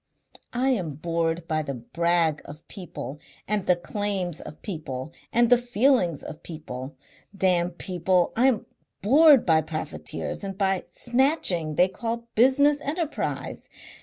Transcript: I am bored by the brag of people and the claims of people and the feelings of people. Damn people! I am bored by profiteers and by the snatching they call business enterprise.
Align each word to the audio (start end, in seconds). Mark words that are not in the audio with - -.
I 0.55 0.69
am 0.69 0.95
bored 0.95 1.47
by 1.47 1.61
the 1.61 1.75
brag 1.75 2.41
of 2.45 2.67
people 2.67 3.19
and 3.47 3.67
the 3.67 3.75
claims 3.75 4.41
of 4.41 4.63
people 4.63 5.13
and 5.31 5.51
the 5.51 5.59
feelings 5.59 6.23
of 6.23 6.41
people. 6.41 6.95
Damn 7.37 7.69
people! 7.69 8.33
I 8.35 8.47
am 8.47 8.65
bored 9.03 9.45
by 9.45 9.61
profiteers 9.61 10.43
and 10.43 10.57
by 10.57 10.79
the 10.79 10.85
snatching 10.99 11.75
they 11.75 11.87
call 11.87 12.27
business 12.33 12.81
enterprise. 12.81 13.69